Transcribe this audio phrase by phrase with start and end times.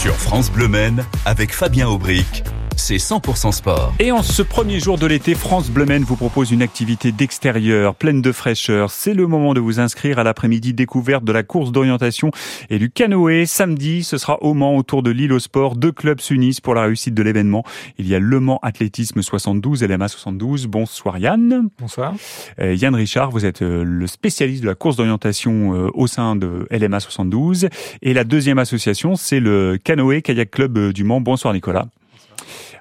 [0.00, 2.44] Sur France Bleu Men, avec Fabien Aubric,
[2.78, 3.92] c'est 100% sport.
[3.98, 7.94] Et en ce premier jour de l'été, France Bleu Men vous propose une activité d'extérieur
[7.94, 8.90] pleine de fraîcheur.
[8.90, 12.30] C'est le moment de vous inscrire à l'après-midi découverte de la course d'orientation
[12.70, 13.46] et du canoë.
[13.46, 15.76] Samedi, ce sera au Mans autour de l'île au sport.
[15.76, 17.64] Deux clubs s'unissent pour la réussite de l'événement.
[17.98, 20.66] Il y a Le Mans Athlétisme 72, LMA 72.
[20.66, 21.68] Bonsoir Yann.
[21.78, 22.14] Bonsoir.
[22.60, 26.36] Euh, Yann Richard, vous êtes euh, le spécialiste de la course d'orientation euh, au sein
[26.36, 27.68] de LMA 72.
[28.02, 31.20] Et la deuxième association, c'est le Canoë Kayak Club du Mans.
[31.20, 31.88] Bonsoir Nicolas.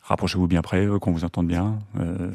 [0.08, 1.80] Rapprochez-vous bien près, qu'on vous entende bien.
[2.00, 2.30] Euh,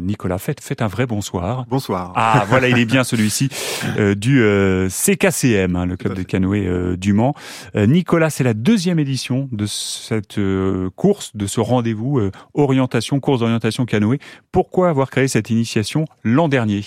[0.00, 1.66] Nicolas, faites, faites un vrai bonsoir.
[1.68, 2.14] Bonsoir.
[2.16, 3.50] Ah, voilà, il est bien celui-ci
[3.98, 7.34] euh, du euh, CKCM, hein, le club de canoë euh, du Mans.
[7.76, 13.40] Euh, Nicolas, c'est la deuxième édition de cette euh, course, de ce rendez-vous orientation, course
[13.40, 14.18] d'orientation canoë.
[14.50, 16.84] Pourquoi avoir créé cette initiation l'an dernier?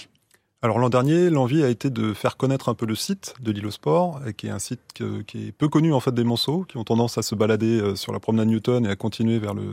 [0.64, 3.66] Alors l'an dernier, l'envie a été de faire connaître un peu le site de l'île
[3.66, 6.78] au sport, qui est un site qui est peu connu en fait des Monceaux, qui
[6.78, 9.64] ont tendance à se balader euh, sur la promenade Newton et à continuer vers le,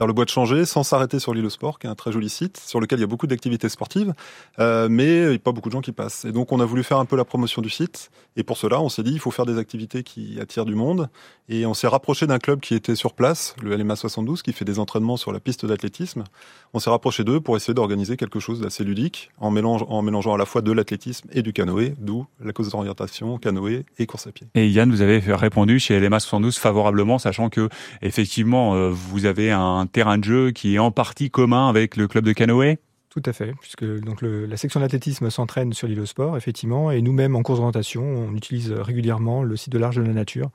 [0.00, 2.10] vers le bois de Changer, sans s'arrêter sur l'île au sport, qui est un très
[2.10, 4.12] joli site, sur lequel il y a beaucoup d'activités sportives,
[4.58, 6.24] euh, mais il n'y a pas beaucoup de gens qui passent.
[6.24, 8.80] Et donc on a voulu faire un peu la promotion du site, et pour cela
[8.80, 11.10] on s'est dit il faut faire des activités qui attirent du monde,
[11.48, 14.64] et on s'est rapproché d'un club qui était sur place, le LMA 72, qui fait
[14.64, 16.24] des entraînements sur la piste d'athlétisme.
[16.72, 20.23] On s'est rapproché d'eux pour essayer d'organiser quelque chose d'assez ludique, en mélange, en mélangeant
[20.32, 24.26] à la fois de l'athlétisme et du canoë, d'où la cause d'orientation, canoë et course
[24.26, 24.46] à pied.
[24.54, 27.68] Et Yann, vous avez répondu chez LMA 72 favorablement, sachant que
[28.00, 32.08] effectivement euh, vous avez un terrain de jeu qui est en partie commun avec le
[32.08, 32.78] club de canoë?
[33.10, 36.90] Tout à fait, puisque donc le, la section d'athlétisme s'entraîne sur l'île au sport, effectivement,
[36.90, 40.50] et nous-mêmes en course d'orientation, on utilise régulièrement le site de l'Arche de la Nature,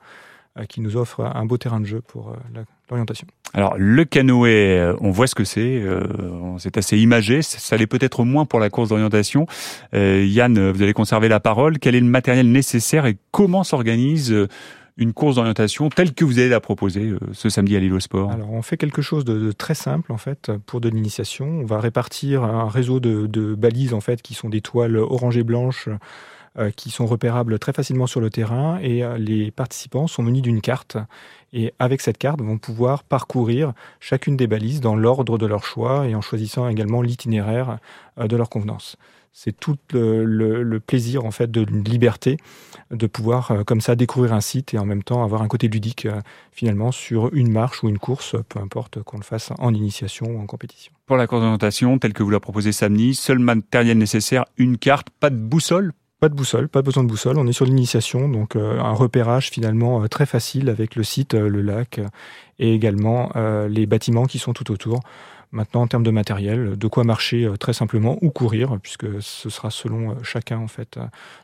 [0.58, 3.26] euh, qui nous offre un beau terrain de jeu pour euh, l'orientation.
[3.54, 6.02] Alors le canoë, euh, on voit ce que c'est, euh,
[6.58, 9.46] c'est assez imagé, ça l'est peut-être moins pour la course d'orientation.
[9.94, 11.78] Euh, Yann, vous allez conserver la parole.
[11.78, 14.34] Quel est le matériel nécessaire et comment s'organise
[14.96, 18.30] une course d'orientation telle que vous allez la proposer ce samedi à l'île au sport?
[18.30, 21.46] Alors on fait quelque chose de, de, très simple en fait pour de l'initiation.
[21.46, 25.36] On va répartir un réseau de, de, balises en fait qui sont des toiles orange
[25.36, 25.96] et blanches euh,
[26.76, 30.60] qui sont repérables très facilement sur le terrain et euh, les participants sont munis d'une
[30.60, 30.96] carte
[31.52, 36.06] et avec cette carte vont pouvoir parcourir chacune des balises dans l'ordre de leur choix
[36.06, 37.78] et en choisissant également l'itinéraire
[38.18, 38.96] euh, de leur convenance.
[39.32, 42.36] C'est tout le, plaisir en fait de liberté
[42.90, 45.68] de pouvoir euh, comme ça découvrir un site et en même temps avoir un côté
[45.68, 49.72] ludique euh, finalement sur une marche ou une course, peu importe qu'on le fasse en
[49.72, 50.92] initiation ou en compétition.
[51.06, 51.44] Pour la course
[52.00, 56.28] telle que vous la proposez samedi, seul matériel nécessaire, une carte, pas de boussole pas
[56.28, 57.38] de boussole, pas besoin de boussole.
[57.38, 61.34] On est sur l'initiation, donc euh, un repérage finalement euh, très facile avec le site,
[61.34, 61.98] euh, le lac
[62.58, 63.32] et également
[63.70, 65.00] les bâtiments qui sont tout autour.
[65.50, 69.70] Maintenant, en termes de matériel, de quoi marcher très simplement ou courir, puisque ce sera
[69.70, 70.98] selon chacun en fait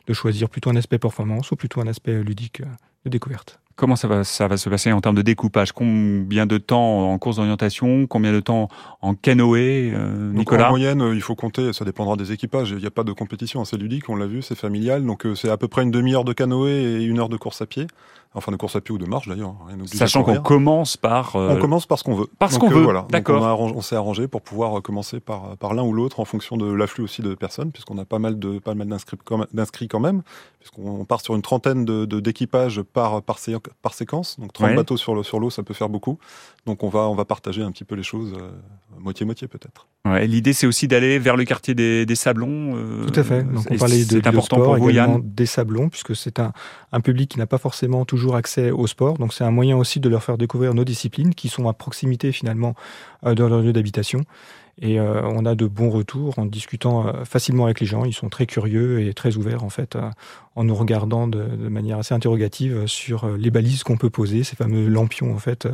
[0.05, 2.61] de choisir plutôt un aspect performance ou plutôt un aspect ludique
[3.03, 3.59] de découverte.
[3.77, 5.71] Comment ça va, ça va se passer en termes de découpage?
[5.71, 8.07] Combien de temps en course d'orientation?
[8.07, 8.69] Combien de temps
[9.01, 12.71] en canoë, euh, Nicolas donc En moyenne, il faut compter, ça dépendra des équipages.
[12.71, 15.05] Il n'y a pas de compétition, c'est ludique, on l'a vu, c'est familial.
[15.05, 17.67] Donc c'est à peu près une demi-heure de canoë et une heure de course à
[17.67, 17.85] pied.
[18.33, 19.55] Enfin, de course à pied ou de marche d'ailleurs.
[19.85, 21.35] Sachant qu'on commence par.
[21.35, 21.55] Euh...
[21.55, 22.27] On commence par ce qu'on veut.
[22.37, 22.83] Par ce qu'on veut.
[22.83, 23.07] Voilà.
[23.09, 23.59] D'accord.
[23.59, 26.71] On, on s'est arrangé pour pouvoir commencer par, par l'un ou l'autre en fonction de
[26.71, 28.87] l'afflux aussi de personnes, puisqu'on a pas mal de pas mal
[29.53, 30.21] d'inscrits quand même,
[30.59, 34.39] puisqu'on part sur une trentaine d'équipages de, par, par, sé, par séquence.
[34.39, 34.75] Donc 30 ouais.
[34.75, 36.17] bateaux sur l'eau, sur ça peut faire beaucoup.
[36.65, 38.49] Donc on va, on va partager un petit peu les choses, euh,
[38.99, 39.87] moitié-moitié peut-être.
[40.05, 42.75] Ouais, L'idée c'est aussi d'aller vers le quartier des, des Sablons.
[42.75, 43.43] Euh, Tout à fait.
[43.43, 45.21] Donc on parlait de, de important sport, pour vous, Yann.
[45.23, 46.53] des Sablons, puisque c'est un,
[46.91, 49.17] un public qui n'a pas forcément toujours accès au sport.
[49.17, 52.31] Donc c'est un moyen aussi de leur faire découvrir nos disciplines qui sont à proximité
[52.31, 52.75] finalement
[53.25, 54.21] euh, de leur lieu d'habitation.
[54.79, 58.05] Et euh, on a de bons retours en discutant euh, facilement avec les gens.
[58.05, 60.09] Ils sont très curieux et très ouverts en fait, euh,
[60.55, 64.55] en nous regardant de, de, manière assez interrogative sur les balises qu'on peut poser, ces
[64.55, 65.67] fameux lampions en fait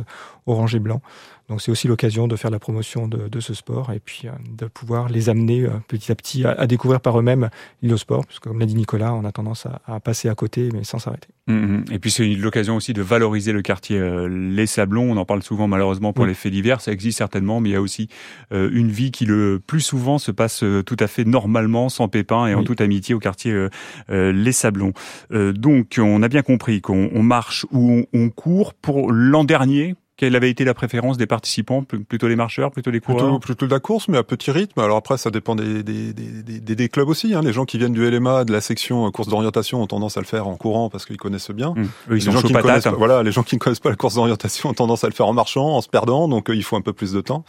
[0.46, 1.02] orange et blanc.
[1.48, 4.66] Donc c'est aussi l'occasion de faire la promotion de, de, ce sport et puis de
[4.66, 7.50] pouvoir les amener petit à petit à, à découvrir par eux-mêmes
[7.82, 10.34] le sport, parce que comme l'a dit Nicolas, on a tendance à, à passer à
[10.34, 11.28] côté mais sans s'arrêter.
[11.46, 11.84] Mmh.
[11.92, 15.12] Et puis c'est l'occasion aussi de valoriser le quartier euh, Les Sablons.
[15.12, 16.28] On en parle souvent malheureusement pour mmh.
[16.28, 18.08] les faits divers, ça existe certainement, mais il y a aussi
[18.52, 22.08] euh, une vie qui le plus souvent se passe euh, tout à fait normalement, sans
[22.08, 22.60] pépin et oui.
[22.60, 24.92] en toute amitié au quartier euh, Les Sablons.
[25.30, 28.74] donc on a bien compris qu'on marche ou on, on court.
[28.74, 31.82] Pour l'an dernier, Quelle avait été la préférence des participants?
[31.82, 33.24] Plutôt les marcheurs, plutôt les coureurs?
[33.24, 34.78] plutôt, plutôt de la course, mais à petit rythme.
[34.78, 37.34] Alors après, ça dépend des, des, des, des, clubs aussi.
[37.34, 37.42] Hein.
[37.42, 40.20] Les gens qui viennent du LMA, de la section euh, course d'orientation, ont tendance à
[40.20, 41.74] le faire en courant parce qu'ils connaissent bien.
[41.74, 42.14] Mmh.
[42.14, 44.70] ils sont gens qui pas, Voilà, les gens qui ne connaissent pas la course d'orientation
[44.70, 46.80] ont tendance à le faire en marchant, en se perdant, donc euh, il faut un
[46.80, 47.44] peu plus de temps.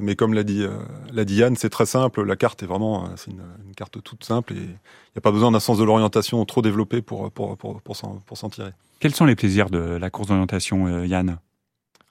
[0.00, 2.24] Mais comme l'a dit, euh, dit Yann, c'est très simple.
[2.24, 5.32] La carte est vraiment, c'est une, une, carte toute simple et il n'y a pas
[5.32, 8.70] besoin d'un sens de l'orientation trop développé pour, pour, pour, pour s'en tirer.
[9.00, 11.38] Quels sont les plaisirs de la course d'orientation, Yann?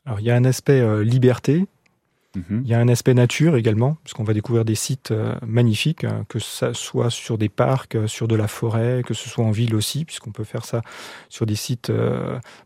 [0.05, 1.65] Alors il y a un aspect euh, liberté,
[2.35, 2.61] mhm.
[2.63, 6.25] il y a un aspect nature également, puisqu'on va découvrir des sites euh, magnifiques, hein,
[6.29, 9.51] que ce soit sur des parcs, euh, sur de la forêt, que ce soit en
[9.51, 10.81] ville aussi, puisqu'on peut faire ça
[11.29, 11.91] sur des sites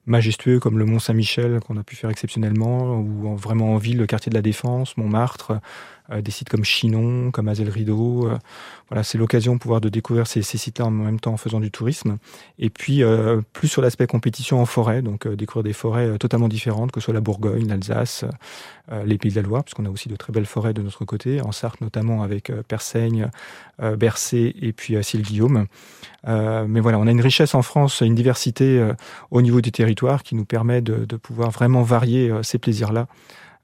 [0.06, 4.06] majestueux comme le Mont Saint-Michel qu'on a pu faire exceptionnellement, ou vraiment en ville, le
[4.06, 5.60] quartier de la Défense, Montmartre, euh,
[6.22, 8.28] des sites comme Chinon, comme Azel Rideau.
[8.28, 8.38] Euh,
[8.90, 11.72] voilà, c'est l'occasion de pouvoir de découvrir ces, sites-là en même temps en faisant du
[11.72, 12.18] tourisme.
[12.58, 16.92] Et puis euh, plus sur l'aspect compétition en forêt, donc découvrir des forêts totalement différentes,
[16.92, 18.26] que ce soit la Bourgogne, l'Alsace,
[19.06, 21.42] les Pays de la Loire, puisqu'on a aussi de très belles forêts de notre côté,
[21.42, 23.30] en Sarthe notamment avec Persaigne,
[23.98, 25.68] Bercé et puis Cille-Guillaume.
[26.26, 28.84] mais voilà, on a une richesse en France, une diversité
[29.30, 33.06] au niveau des territoires qui nous permet de, de pouvoir vraiment varier ces plaisirs-là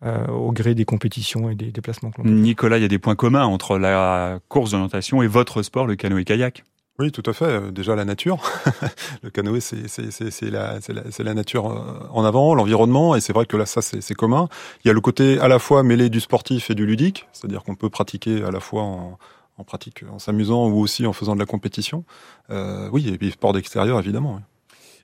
[0.06, 2.12] euh, au gré des compétitions et des déplacements.
[2.24, 5.96] Nicolas, il y a des points communs entre la course d'orientation et votre sport, le
[5.96, 6.64] canoë-kayak.
[6.98, 7.46] Oui, tout à fait.
[7.46, 8.38] Euh, déjà la nature.
[9.24, 13.58] le canoë, c'est la, la, la, nature euh, en avant, l'environnement, et c'est vrai que
[13.58, 14.48] là, ça, c'est commun.
[14.84, 17.64] Il y a le côté à la fois mêlé du sportif et du ludique, c'est-à-dire
[17.64, 19.18] qu'on peut pratiquer à la fois en,
[19.58, 22.06] en pratique, en s'amusant ou aussi en faisant de la compétition.
[22.50, 24.36] Euh, oui, et puis sport d'extérieur, évidemment.
[24.36, 24.42] Oui.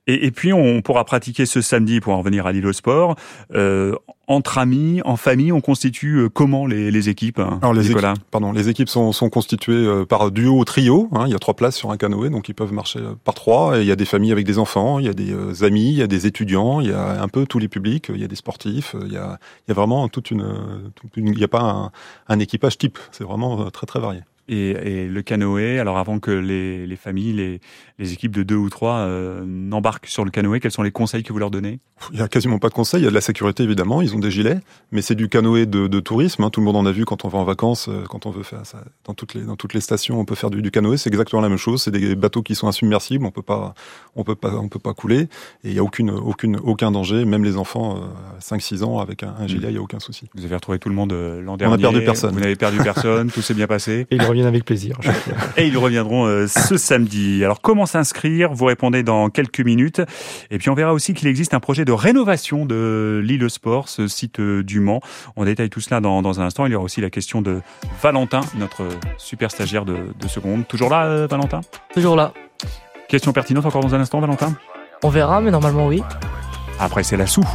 [0.07, 3.15] Et, et, puis on pourra pratiquer ce samedi pour en revenir à l'île au sport.
[3.53, 3.95] Euh,
[4.31, 8.07] entre amis, en famille, on constitue euh, comment les, les équipes hein, Alors les équipes,
[8.31, 11.09] pardon, les équipes sont, sont constituées euh, par duo ou trio.
[11.11, 13.33] Hein, il y a trois places sur un canoë, donc ils peuvent marcher euh, par
[13.33, 13.77] trois.
[13.77, 15.97] Et il y a des familles avec des enfants, il y a des amis, il
[15.97, 18.27] y a des étudiants, il y a un peu tous les publics, il y a
[18.27, 18.95] des sportifs.
[19.05, 19.37] Il y a,
[19.67, 20.45] il y a vraiment toute une,
[20.95, 21.91] toute une il n'y a pas un,
[22.27, 22.99] un équipage type.
[23.11, 24.21] C'est vraiment très très varié
[24.51, 25.79] et, le canoë.
[25.79, 27.61] Alors avant que les, les familles, les,
[27.99, 31.23] les, équipes de deux ou trois euh, n'embarquent sur le canoë, quels sont les conseils
[31.23, 31.79] que vous leur donnez?
[32.13, 33.01] Il y a quasiment pas de conseils.
[33.01, 34.01] Il y a de la sécurité évidemment.
[34.01, 34.59] Ils ont des gilets,
[34.91, 36.43] mais c'est du canoë de, de tourisme.
[36.43, 36.49] Hein.
[36.49, 38.43] Tout le monde en a vu quand on va en vacances, euh, quand on veut
[38.43, 38.83] faire ça.
[39.05, 40.97] Dans toutes les dans toutes les stations, on peut faire du, du canoë.
[40.97, 41.83] C'est exactement la même chose.
[41.83, 43.25] C'est des bateaux qui sont insubmersibles.
[43.25, 43.73] On peut pas
[44.15, 45.21] on peut pas on peut pas couler.
[45.63, 47.25] Et il y a aucune aucune aucun danger.
[47.25, 50.29] Même les enfants euh, 5-6 ans avec un, un gilet, il y a aucun souci.
[50.35, 51.73] Vous avez retrouvé tout le monde euh, l'an dernier.
[51.73, 52.33] On a perdu personne.
[52.33, 53.31] Vous n'avez perdu personne.
[53.31, 54.07] tout s'est bien passé.
[54.09, 54.97] Et avec plaisir.
[55.57, 57.43] Et ils reviendront euh, ce samedi.
[57.43, 58.53] Alors comment s'inscrire?
[58.53, 60.01] Vous répondez dans quelques minutes.
[60.49, 64.07] Et puis on verra aussi qu'il existe un projet de rénovation de l'île Sport, ce
[64.07, 65.01] site euh, du Mans.
[65.35, 66.65] On détaille tout cela dans, dans, un instant.
[66.65, 67.61] Il y aura aussi la question de
[68.01, 70.67] Valentin, notre super stagiaire de, de seconde.
[70.67, 71.61] Toujours là, euh, Valentin?
[71.93, 72.33] Toujours là.
[73.07, 74.53] Question pertinente encore dans un instant, Valentin?
[75.03, 76.01] On verra, mais normalement oui.
[76.79, 77.45] Après, c'est la sous.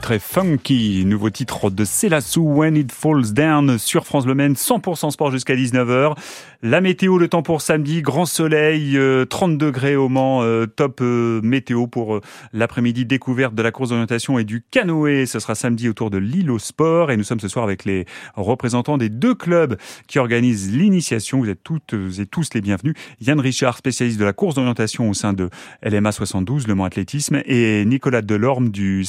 [0.00, 1.04] Très funky.
[1.04, 5.54] Nouveau titre de Célassou, When It Falls Down, sur France Le Maine, 100% sport jusqu'à
[5.54, 6.16] 19h.
[6.62, 11.00] La météo, le temps pour samedi, grand soleil, 30 euh, degrés au Mans, euh, top
[11.00, 12.20] euh, météo pour
[12.52, 15.26] l'après-midi, découverte de la course d'orientation et du canoë.
[15.26, 18.04] Ce sera samedi autour de l'île au sport et nous sommes ce soir avec les
[18.34, 19.76] représentants des deux clubs
[20.06, 21.38] qui organisent l'initiation.
[21.38, 22.94] Vous êtes toutes et tous les bienvenus.
[23.20, 25.48] Yann Richard, spécialiste de la course d'orientation au sein de
[25.82, 29.04] LMA 72, le Mans Athlétisme, et Nicolas Delorme du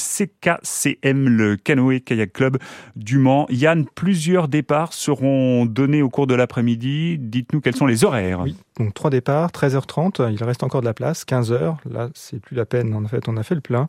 [0.82, 2.58] CKCM, le canoë kayak club
[2.96, 3.46] du Mans.
[3.50, 8.40] Yann, plusieurs départs seront donnés au cours de l'après-midi dites-nous quels sont les horaires.
[8.40, 12.56] Oui, donc trois départs, 13h30, il reste encore de la place, 15h, là c'est plus
[12.56, 13.88] la peine, en fait on a fait le plein,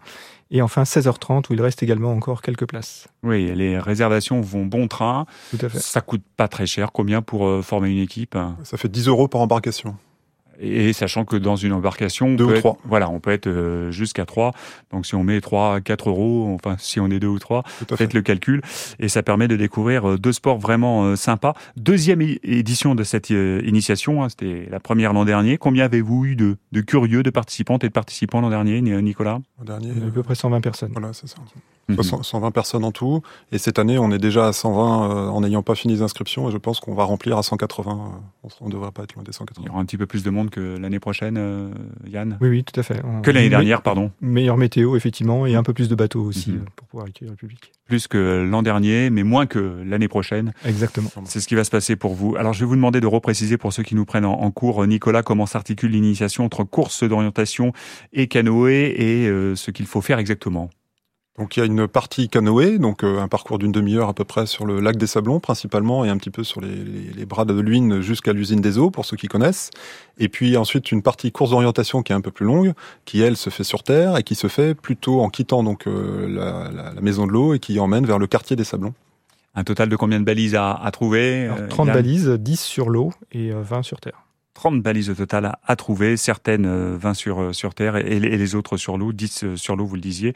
[0.52, 3.08] et enfin 16h30 où il reste également encore quelques places.
[3.24, 5.80] Oui, les réservations vont bon train, Tout à fait.
[5.80, 8.38] ça coûte pas très cher, combien pour euh, former une équipe?
[8.64, 9.96] Ça fait 10 euros par embarcation.
[10.60, 12.78] Et sachant que dans une embarcation, deux ou trois.
[12.86, 14.52] Voilà, on peut être euh, jusqu'à trois.
[14.92, 17.64] Donc si on met trois, quatre euros, enfin si on est deux ou trois,
[17.96, 18.62] faites le calcul
[19.00, 21.54] et ça permet de découvrir euh, deux sports vraiment euh, sympas.
[21.76, 25.58] Deuxième édition de cette initiation, hein, c'était la première l'an dernier.
[25.58, 29.40] Combien avez-vous eu de, de, curieux, de participantes et de participants l'an dernier, Nicolas?
[29.60, 30.92] L'an dernier, à peu près 120 personnes.
[30.94, 31.38] Voilà, c'est ça.
[31.90, 32.52] 120 mhm.
[32.52, 33.22] personnes en tout.
[33.52, 36.48] Et cette année, on est déjà à 120 euh, en n'ayant pas fini les inscriptions.
[36.50, 37.92] Et je pense qu'on va remplir à 180.
[37.92, 39.64] Euh, on ne devrait pas être loin des 180.
[39.66, 41.70] Il y aura un petit peu plus de monde que l'année prochaine, euh,
[42.08, 42.38] Yann?
[42.42, 43.02] Oui, oui, tout à fait.
[43.22, 44.12] que l'année dernière, pardon.
[44.22, 46.66] Meilleure météo, effectivement, et un peu plus de bateaux aussi mhm.
[46.76, 47.72] pour pouvoir accueillir le public.
[47.86, 50.54] Plus que l'an dernier, mais moins que l'année prochaine.
[50.66, 51.10] Exactement.
[51.26, 52.36] C'est ce qui va se passer pour vous.
[52.38, 55.22] Alors, je vais vous demander de repréciser pour ceux qui nous prennent en, cours, Nicolas,
[55.22, 57.74] comment s'articule l'initiation entre course d'orientation
[58.14, 60.70] et canoë et ce qu'il faut faire exactement.
[61.40, 64.24] Donc il y a une partie canoë, donc euh, un parcours d'une demi-heure à peu
[64.24, 67.60] près sur le lac des Sablons principalement et un petit peu sur les, bras de
[67.60, 69.72] Luynes jusqu'à l'usine des eaux pour ceux qui connaissent.
[70.20, 72.74] Et puis ensuite une partie course d'orientation qui est un peu plus longue,
[73.06, 76.28] qui elle se fait sur terre et qui se fait plutôt en quittant donc euh,
[76.30, 78.94] la, maison de l'eau et qui emmène vers le quartier des Sablons.
[79.56, 83.52] Un total de combien de balises à, trouver 30 euh, balises, 10 sur l'eau et
[83.52, 84.24] 20 sur terre.
[84.54, 88.56] 30 balises au total à, trouver, certaines 20 euh, sur, euh, sur terre et, les
[88.56, 90.34] autres sur l'eau, 10 euh, sur l'eau, vous le disiez.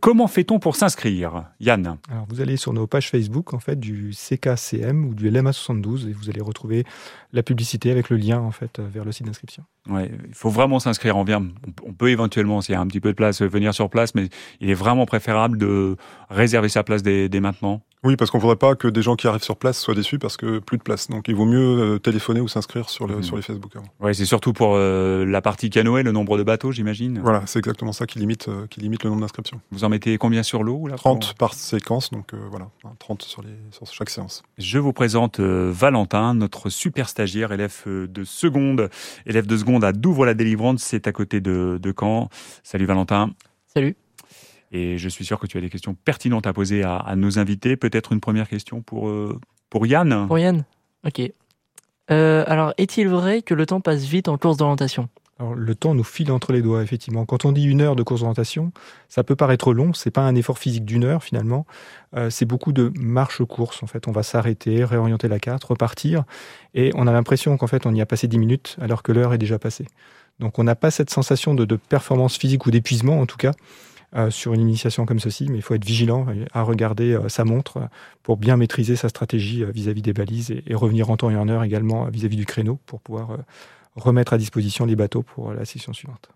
[0.00, 1.44] comment fait-on pour s'inscrire?
[1.60, 6.08] Yann Alors, vous allez sur nos pages Facebook en fait, du CKCM ou du LMA72
[6.08, 6.84] et vous allez retrouver
[7.32, 9.64] la publicité avec le lien en fait, vers le site d'inscription.
[9.88, 11.16] Ouais, il faut vraiment s'inscrire.
[11.16, 11.46] en vient.
[11.84, 14.28] On peut éventuellement, s'il y a un petit peu de place, venir sur place, mais
[14.60, 15.96] il est vraiment préférable de
[16.30, 17.82] réserver sa place dès maintenant.
[18.04, 20.18] Oui, parce qu'on ne voudrait pas que des gens qui arrivent sur place soient déçus
[20.18, 21.08] parce que plus de place.
[21.08, 23.22] Donc il vaut mieux euh, téléphoner ou s'inscrire sur, le, mhm.
[23.22, 23.72] sur les Facebook.
[23.98, 27.20] Oui, c'est surtout pour euh, la partie canoë, le nombre de bateaux, j'imagine.
[27.22, 29.58] Voilà, c'est exactement ça qui limite, euh, qui limite le nombre d'inscriptions.
[29.70, 32.68] Vous en mettez combien sur l'eau 30 par séquence, donc voilà,
[32.98, 34.42] 30 sur, les, sur chaque séance.
[34.58, 38.90] Je vous présente Valentin, notre super stagiaire, élève de seconde,
[39.24, 42.28] élève de seconde à Douvres-la-Délivrante, c'est à côté de, de Caen.
[42.62, 43.30] Salut Valentin.
[43.66, 43.96] Salut.
[44.74, 47.76] Et je suis sûr que tu as des questions pertinentes à poser à, nos invités.
[47.76, 49.38] Peut-être une première question pour, euh,
[49.70, 50.64] pour Yann Pour Yann
[51.06, 51.22] Ok.
[52.10, 55.08] Euh, alors, est-il vrai que le temps passe vite en course d'orientation?
[55.38, 57.24] Alors, le temps nous file entre les doigts, effectivement.
[57.24, 58.72] Quand on dit une heure de course d'orientation,
[59.08, 59.92] ça peut paraître long.
[59.92, 61.66] C'est pas un effort physique d'une heure, finalement.
[62.16, 63.80] Euh, c'est beaucoup de marche-course.
[63.84, 66.24] En fait, on va s'arrêter, réorienter la carte, repartir.
[66.74, 69.32] Et on a l'impression qu'en fait, on y a passé 10 minutes, alors que l'heure
[69.34, 69.86] est déjà passée.
[70.40, 73.52] Donc, on n'a pas cette sensation de, de performance physique ou d'épuisement, en tout cas.
[74.16, 77.44] Euh, sur une initiation comme ceci, mais il faut être vigilant à regarder euh, sa
[77.44, 77.88] montre
[78.22, 81.48] pour bien maîtriser sa stratégie euh, vis-à-vis des balises et, revenir en temps et en
[81.48, 83.38] heure également vis-à-vis du créneau pour pouvoir
[83.96, 86.28] remettre à disposition les bateaux pour la session suivante.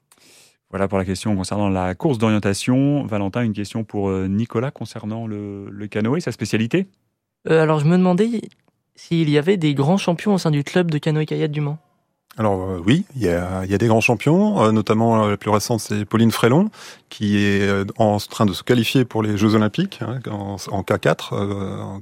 [0.70, 3.06] Voilà pour la question concernant la course d'orientation.
[3.06, 6.88] Valentin, une question pour Nicolas concernant le, le canoë, sa spécialité?
[7.48, 8.42] Alors je me demandais
[8.96, 11.78] s'il y avait des grands champions au sein du club de canoë-kayak du Mans.
[12.38, 15.36] Alors euh, oui, il y a, y a, des grands champions, euh, notamment euh, la
[15.36, 16.70] plus récente c'est Pauline Frélon,
[17.08, 17.68] qui est
[17.98, 22.00] en train de se qualifier pour les Jeux Olympiques hein, en, en, K4, en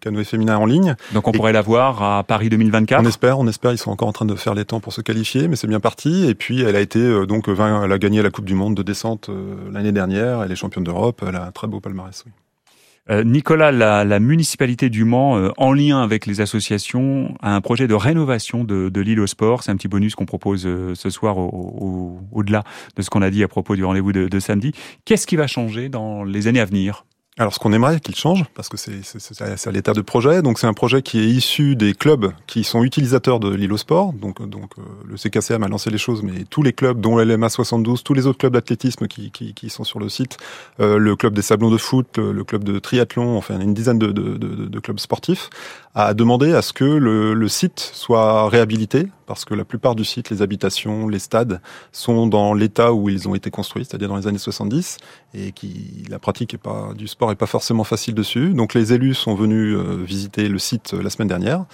[0.00, 0.94] canoë féminin en ligne.
[1.12, 3.02] Donc on pourrait la voir à Paris 2024.
[3.02, 3.72] On espère, on espère.
[3.72, 5.80] Ils sont encore en train de faire les temps pour se qualifier, mais c'est bien
[5.80, 6.26] parti.
[6.28, 8.82] Et puis elle a été donc 20, elle a gagné la Coupe du Monde de
[8.82, 9.30] descente
[9.72, 10.42] l'année dernière.
[10.42, 11.24] Elle est championne d'Europe.
[11.26, 12.24] Elle a un très beau palmarès.
[12.26, 12.32] Oui.
[13.10, 17.88] Euh, Nicolas, la, municipalité du Mans, euh, en lien avec les associations, a un projet
[17.88, 19.62] de rénovation de, l'île au sport.
[19.62, 22.64] C'est un petit bonus qu'on propose euh, ce soir au-delà
[22.96, 24.72] de ce qu'on a dit à propos du rendez-vous de samedi.
[25.04, 27.04] Qu'est-ce qui va changer dans les années à venir?
[27.38, 30.66] Alors, ce qu'on aimerait qu'il change, parce que c'est à l'état de projet, donc c'est
[30.66, 34.12] un projet qui est issu des clubs qui sont utilisateurs de l'île au sport.
[34.12, 37.48] Donc, donc euh, le CKCM a lancé les choses, mais tous les clubs, dont l'LMA
[37.48, 40.36] 72, tous les autres clubs d'athlétisme qui, qui, qui, sont sur le site,
[40.80, 44.10] euh, le club des Sablons de foot, le, club de triathlon, enfin une dizaine de,
[44.10, 45.48] de, de, clubs sportifs,
[45.94, 50.06] a demandé à ce que le, le site soit réhabilité parce que la plupart du
[50.06, 51.60] site, les habitations, les stades,
[51.92, 54.96] sont dans l'état où ils ont été construits, c'est-à-dire dans les années 70,
[55.34, 58.50] et qui la pratique est pas, du sport est pas forcément facile dessus.
[58.50, 61.64] Donc les élus sont venus euh, visiter le site la semaine dernière.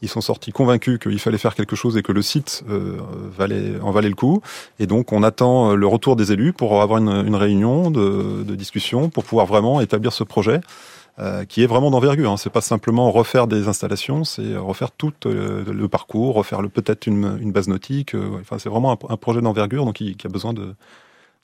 [0.00, 2.98] Ils sont sortis convaincus qu'il fallait faire quelque chose et que le site euh,
[3.36, 4.40] valait, en valait le coup.
[4.78, 9.24] Et donc, on attend le retour des élus pour avoir une, réunion de, discussion pour
[9.24, 10.60] pouvoir vraiment établir ce projet.
[11.20, 12.30] Euh, qui est vraiment d'envergure.
[12.30, 12.36] Hein.
[12.36, 17.50] C'est pas simplement refaire des installations, c'est refaire tout euh, le parcours, refaire peut-être une,
[17.50, 18.14] base nautique.
[18.14, 20.76] Euh, enfin, c'est vraiment un, projet d'envergure, donc qui, a besoin de,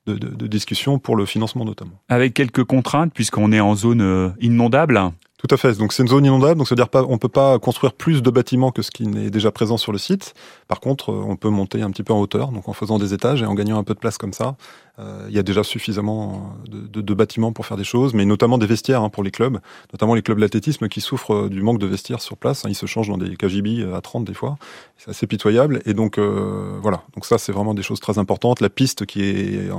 [0.07, 1.99] de, de, de discussions pour le financement notamment.
[2.09, 5.01] Avec quelques contraintes, puisqu'on est en zone inondable.
[5.47, 5.77] Tout à fait.
[5.77, 8.71] Donc c'est une zone inondable, donc c'est-à-dire pas, on peut pas construire plus de bâtiments
[8.71, 10.33] que ce qui n'est déjà présent sur le site.
[10.67, 13.43] Par contre, on peut monter un petit peu en hauteur, donc en faisant des étages
[13.43, 14.55] et en gagnant un peu de place comme ça.
[14.97, 18.57] Euh, il y a déjà suffisamment de, de, bâtiments pour faire des choses, mais notamment
[18.57, 19.59] des vestiaires hein, pour les clubs,
[19.93, 22.65] notamment les clubs d'athlétisme qui souffrent du manque de vestiaires sur place.
[22.65, 24.57] Hein, ils se changent dans des KGB à 30 des fois.
[24.97, 25.81] C'est assez pitoyable.
[25.85, 27.03] Et donc euh, voilà.
[27.13, 28.61] Donc ça, c'est vraiment des choses très importantes.
[28.61, 29.69] La piste qui est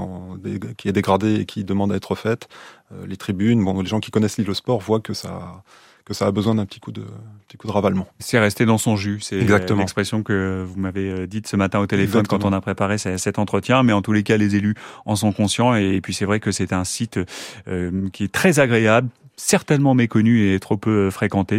[0.77, 2.49] qui est dégradée et qui demande à être faite.
[2.93, 3.65] Euh, les tribunes.
[3.65, 5.63] Bon, les gens qui connaissent l'île au sport voient que ça
[6.05, 7.03] que ça a besoin d'un petit coup de
[7.49, 8.07] petit coup de ravalement.
[8.21, 12.21] C'est resté dans son jus, c'est l'expression que vous m'avez dite ce matin au téléphone
[12.21, 12.39] Exactement.
[12.39, 13.83] quand on a préparé cet entretien.
[13.83, 16.53] Mais en tous les cas, les élus en sont conscients et, puis c'est vrai que
[16.53, 17.19] c'est un site
[17.67, 21.57] euh, qui est très agréable, certainement méconnu et trop peu fréquenté.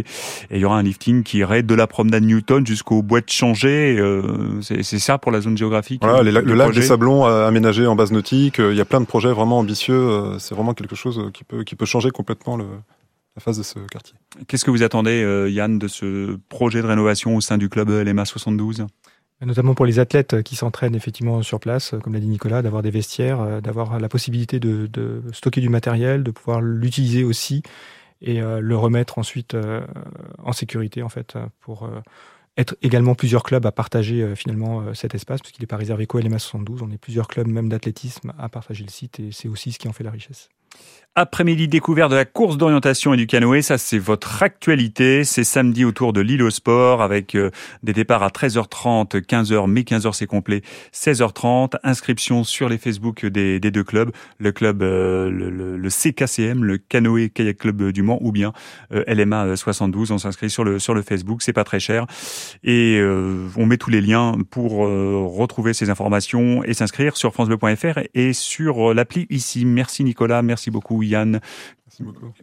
[0.50, 3.28] Et il y aura un lifting qui irait de la promenade Newton jusqu'au bois de
[3.28, 3.96] Changé.
[3.98, 6.02] Euh, c'est ça pour la zone géographique.
[6.02, 8.58] Voilà, les, le lac des Sablons aménagé en base nautique.
[8.58, 10.38] Il y a plein de projets vraiment ambitieux.
[10.38, 12.66] C'est vraiment quelque chose qui peut qui peut changer complètement le,
[13.38, 14.16] la phase de ce quartier.
[14.48, 17.88] Qu'est-ce que vous attendez, euh, Yann, de ce projet de rénovation au sein du club
[17.88, 18.84] LMA 72
[19.40, 22.90] Notamment pour les athlètes qui s'entraînent effectivement sur place, comme l'a dit Nicolas, d'avoir des
[22.90, 27.62] vestiaires, euh, d'avoir la possibilité de, stocker du matériel, de pouvoir l'utiliser aussi
[28.20, 29.86] et euh, le remettre ensuite euh,
[30.42, 31.88] en sécurité en fait pour
[32.56, 36.40] être également plusieurs clubs à partager finalement cet espace, puisqu'il n'est pas réservé qu'au LMA
[36.40, 36.82] 72.
[36.82, 39.86] On est plusieurs clubs, même d'athlétisme, à partager le site, et c'est aussi ce qui
[39.86, 40.48] en fait la richesse.
[41.20, 45.24] Après-midi découvert de la course d'orientation et du canoë, ça c'est votre actualité.
[45.24, 47.50] C'est samedi autour de l'île au sport avec euh,
[47.82, 50.62] des départs à 13h30, 15h, mais 15h c'est complet,
[50.94, 51.74] 16h30.
[51.82, 57.58] Inscription sur les Facebook des, deux clubs, le club, euh, le, CKCM, le canoë kayak
[57.58, 58.52] club du Mans ou bien
[58.92, 60.12] euh, LMA 72.
[60.12, 62.06] On s'inscrit sur le, sur le Facebook, c'est pas très cher.
[62.62, 67.98] Et euh, on met tous les liens pour retrouver ces informations et s'inscrire sur francebleu.fr
[68.14, 69.64] et sur l'appli ici.
[69.64, 71.40] Merci Nicolas, beaucoup Yann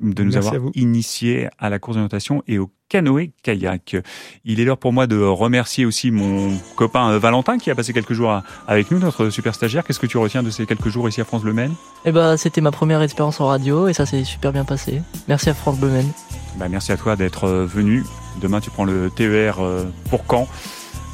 [0.01, 3.97] de nous Merci avoir initié à la course d'orientation et au canoë-kayak.
[4.43, 7.93] Il est l'heure pour moi de remercier aussi mon copain euh, Valentin qui a passé
[7.93, 9.83] quelques jours avec nous, notre super stagiaire.
[9.83, 11.73] Qu'est-ce que tu retiens de ces quelques jours ici à France Bleu Maine?
[12.05, 15.01] Eh ben, c'était ma première expérience en radio et ça s'est super bien passé.
[15.27, 16.11] Merci à France Bleu Maine.
[16.57, 18.03] Bah, merci à toi d'être venu.
[18.41, 19.57] Demain, tu prends le TER
[20.09, 20.47] pour Caen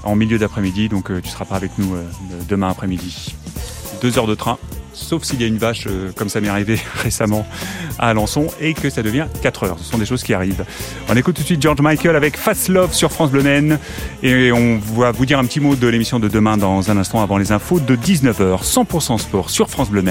[0.04, 1.96] en milieu d'après-midi, donc tu seras pas avec nous
[2.50, 3.36] demain après-midi.
[4.02, 4.58] Deux heures de train
[4.94, 7.46] sauf s'il y a une vache, euh, comme ça m'est arrivé récemment
[8.00, 9.78] à Alençon, et que ça devient 4 heures.
[9.80, 10.66] Ce sont des choses qui arrivent.
[11.10, 13.42] On écoute tout de suite George Michael avec Fast Love sur France Bleu
[14.22, 17.22] et on va vous dire un petit mot de l'émission de demain dans un instant
[17.22, 18.64] avant les infos de 19h.
[18.64, 20.04] 100% sport sur France Bleu.